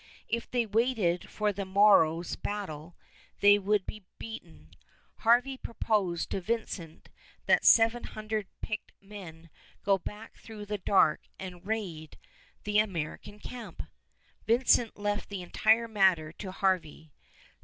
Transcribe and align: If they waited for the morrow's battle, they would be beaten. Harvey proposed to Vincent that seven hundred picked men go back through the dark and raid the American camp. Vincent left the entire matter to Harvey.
If 0.27 0.49
they 0.49 0.65
waited 0.65 1.29
for 1.29 1.53
the 1.53 1.63
morrow's 1.63 2.35
battle, 2.35 2.95
they 3.39 3.59
would 3.59 3.85
be 3.85 4.03
beaten. 4.17 4.71
Harvey 5.17 5.57
proposed 5.57 6.31
to 6.31 6.41
Vincent 6.41 7.09
that 7.45 7.63
seven 7.65 8.05
hundred 8.05 8.47
picked 8.63 8.93
men 8.99 9.51
go 9.83 9.99
back 9.99 10.37
through 10.39 10.65
the 10.65 10.79
dark 10.79 11.21
and 11.37 11.67
raid 11.67 12.17
the 12.63 12.79
American 12.79 13.37
camp. 13.39 13.83
Vincent 14.47 14.97
left 14.97 15.29
the 15.29 15.43
entire 15.43 15.87
matter 15.87 16.31
to 16.31 16.51
Harvey. 16.51 17.11